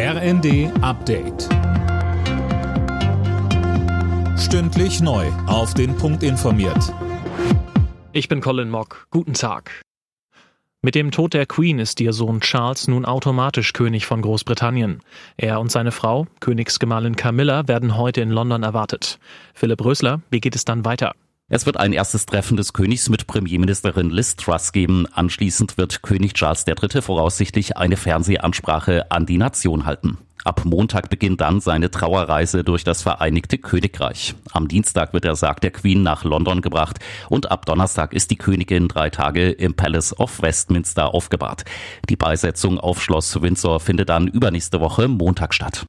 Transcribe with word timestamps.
RND 0.00 0.70
Update. 0.80 1.48
Stündlich 4.38 5.00
neu. 5.00 5.26
Auf 5.48 5.74
den 5.74 5.96
Punkt 5.96 6.22
informiert. 6.22 6.94
Ich 8.12 8.28
bin 8.28 8.40
Colin 8.40 8.70
Mock. 8.70 9.08
Guten 9.10 9.34
Tag. 9.34 9.82
Mit 10.82 10.94
dem 10.94 11.10
Tod 11.10 11.34
der 11.34 11.46
Queen 11.46 11.80
ist 11.80 12.00
ihr 12.00 12.12
Sohn 12.12 12.40
Charles 12.40 12.86
nun 12.86 13.06
automatisch 13.06 13.72
König 13.72 14.06
von 14.06 14.22
Großbritannien. 14.22 15.00
Er 15.36 15.58
und 15.58 15.72
seine 15.72 15.90
Frau, 15.90 16.28
Königsgemahlin 16.38 17.16
Camilla, 17.16 17.66
werden 17.66 17.96
heute 17.96 18.20
in 18.20 18.30
London 18.30 18.62
erwartet. 18.62 19.18
Philipp 19.52 19.84
Rösler, 19.84 20.20
wie 20.30 20.38
geht 20.38 20.54
es 20.54 20.64
dann 20.64 20.84
weiter? 20.84 21.16
Es 21.50 21.64
wird 21.64 21.78
ein 21.78 21.94
erstes 21.94 22.26
Treffen 22.26 22.58
des 22.58 22.74
Königs 22.74 23.08
mit 23.08 23.26
Premierministerin 23.26 24.10
Liz 24.10 24.36
Truss 24.36 24.70
geben. 24.72 25.06
Anschließend 25.10 25.78
wird 25.78 26.02
König 26.02 26.34
Charles 26.34 26.66
III. 26.66 27.00
voraussichtlich 27.00 27.78
eine 27.78 27.96
Fernsehansprache 27.96 29.10
an 29.10 29.24
die 29.24 29.38
Nation 29.38 29.86
halten. 29.86 30.18
Ab 30.44 30.66
Montag 30.66 31.08
beginnt 31.08 31.40
dann 31.40 31.60
seine 31.60 31.90
Trauerreise 31.90 32.64
durch 32.64 32.84
das 32.84 33.00
Vereinigte 33.00 33.56
Königreich. 33.56 34.34
Am 34.52 34.68
Dienstag 34.68 35.14
wird 35.14 35.24
der 35.24 35.36
Sarg 35.36 35.62
der 35.62 35.70
Queen 35.70 36.02
nach 36.02 36.22
London 36.22 36.60
gebracht 36.60 36.98
und 37.30 37.50
ab 37.50 37.64
Donnerstag 37.64 38.12
ist 38.12 38.30
die 38.30 38.36
Königin 38.36 38.86
drei 38.86 39.08
Tage 39.08 39.50
im 39.50 39.74
Palace 39.74 40.18
of 40.18 40.42
Westminster 40.42 41.14
aufgebahrt. 41.14 41.64
Die 42.10 42.16
Beisetzung 42.16 42.78
auf 42.78 43.02
Schloss 43.02 43.40
Windsor 43.40 43.80
findet 43.80 44.10
dann 44.10 44.28
übernächste 44.28 44.80
Woche 44.80 45.08
Montag 45.08 45.54
statt. 45.54 45.86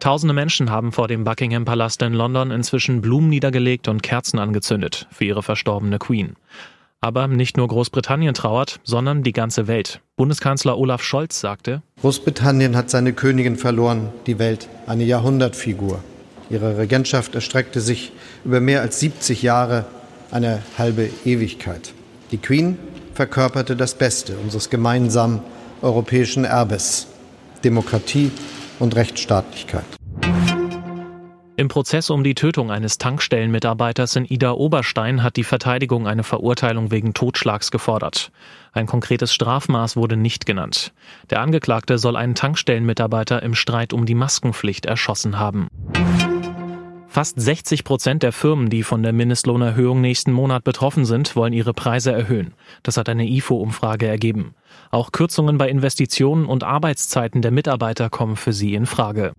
Tausende 0.00 0.34
Menschen 0.34 0.70
haben 0.70 0.92
vor 0.92 1.08
dem 1.08 1.24
Buckingham 1.24 1.64
Palast 1.64 2.02
in 2.02 2.12
London 2.12 2.50
inzwischen 2.50 3.00
Blumen 3.00 3.28
niedergelegt 3.28 3.88
und 3.88 4.02
Kerzen 4.02 4.38
angezündet 4.38 5.08
für 5.10 5.24
ihre 5.24 5.42
verstorbene 5.42 5.98
Queen. 5.98 6.36
Aber 7.00 7.26
nicht 7.28 7.56
nur 7.56 7.68
Großbritannien 7.68 8.34
trauert, 8.34 8.80
sondern 8.84 9.22
die 9.22 9.32
ganze 9.32 9.66
Welt. 9.66 10.00
Bundeskanzler 10.16 10.78
Olaf 10.78 11.02
Scholz 11.02 11.40
sagte, 11.40 11.82
Großbritannien 12.00 12.76
hat 12.76 12.90
seine 12.90 13.12
Königin 13.12 13.56
verloren, 13.56 14.10
die 14.26 14.38
Welt, 14.38 14.68
eine 14.86 15.04
Jahrhundertfigur. 15.04 16.02
Ihre 16.50 16.78
Regentschaft 16.78 17.34
erstreckte 17.34 17.80
sich 17.80 18.12
über 18.44 18.60
mehr 18.60 18.82
als 18.82 19.00
70 19.00 19.42
Jahre, 19.42 19.86
eine 20.30 20.62
halbe 20.78 21.08
Ewigkeit. 21.24 21.92
Die 22.30 22.38
Queen 22.38 22.78
verkörperte 23.14 23.76
das 23.76 23.94
Beste 23.94 24.36
unseres 24.36 24.70
gemeinsamen 24.70 25.40
europäischen 25.82 26.44
Erbes, 26.44 27.08
Demokratie 27.64 28.30
und 28.78 28.96
Rechtsstaatlichkeit. 28.96 29.84
Im 31.58 31.68
Prozess 31.68 32.10
um 32.10 32.22
die 32.22 32.34
Tötung 32.34 32.70
eines 32.70 32.98
Tankstellenmitarbeiters 32.98 34.14
in 34.16 34.26
Ida 34.26 34.52
Oberstein 34.52 35.22
hat 35.22 35.36
die 35.36 35.44
Verteidigung 35.44 36.06
eine 36.06 36.22
Verurteilung 36.22 36.90
wegen 36.90 37.14
Totschlags 37.14 37.70
gefordert. 37.70 38.30
Ein 38.72 38.84
konkretes 38.84 39.32
Strafmaß 39.32 39.96
wurde 39.96 40.18
nicht 40.18 40.44
genannt. 40.44 40.92
Der 41.30 41.40
Angeklagte 41.40 41.96
soll 41.96 42.14
einen 42.14 42.34
Tankstellenmitarbeiter 42.34 43.42
im 43.42 43.54
Streit 43.54 43.94
um 43.94 44.04
die 44.04 44.14
Maskenpflicht 44.14 44.84
erschossen 44.84 45.38
haben. 45.38 45.68
Fast 47.16 47.40
60 47.40 47.84
Prozent 47.84 48.22
der 48.22 48.30
Firmen, 48.30 48.68
die 48.68 48.82
von 48.82 49.02
der 49.02 49.14
Mindestlohnerhöhung 49.14 50.02
nächsten 50.02 50.32
Monat 50.32 50.64
betroffen 50.64 51.06
sind, 51.06 51.34
wollen 51.34 51.54
ihre 51.54 51.72
Preise 51.72 52.12
erhöhen. 52.12 52.52
Das 52.82 52.98
hat 52.98 53.08
eine 53.08 53.26
IFO-Umfrage 53.26 54.06
ergeben. 54.06 54.54
Auch 54.90 55.12
Kürzungen 55.12 55.56
bei 55.56 55.70
Investitionen 55.70 56.44
und 56.44 56.62
Arbeitszeiten 56.62 57.40
der 57.40 57.52
Mitarbeiter 57.52 58.10
kommen 58.10 58.36
für 58.36 58.52
sie 58.52 58.74
in 58.74 58.84
Frage. 58.84 59.32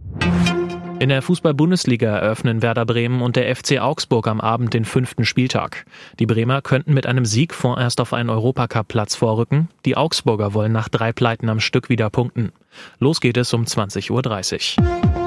In 0.98 1.09
der 1.09 1.22
Fußball-Bundesliga 1.22 2.17
eröffnen 2.17 2.64
Werder 2.64 2.88
Bremen 2.88 3.22
und 3.22 3.36
der 3.36 3.55
FC 3.55 3.80
Augsburg 3.80 4.28
am 4.28 4.42
Abend 4.42 4.73
den 4.73 4.83
fünften 4.83 5.23
Spieltag. 5.23 5.86
Die 6.17 6.25
Bremer 6.25 6.64
könnten 6.64 6.95
mit 6.95 7.05
einem 7.05 7.25
Sieg 7.25 7.53
vorerst 7.53 8.02
auf 8.02 8.11
einen 8.11 8.31
Europacup-Platz 8.31 9.14
vorrücken. 9.14 9.70
Die 9.86 9.95
Augsburger 9.95 10.55
wollen 10.55 10.72
nach 10.72 10.89
drei 10.89 11.14
Pleiten 11.14 11.48
am 11.48 11.59
Stück 11.59 11.89
wieder 11.89 12.09
punkten. 12.09 12.53
Los 12.98 13.22
geht 13.22 13.38
es 13.38 13.53
um 13.53 13.66
20.30 13.66 14.09
Uhr. 14.81 15.27